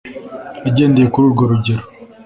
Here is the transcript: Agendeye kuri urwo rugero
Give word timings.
Agendeye 0.67 1.07
kuri 1.11 1.25
urwo 1.27 1.43
rugero 1.51 1.83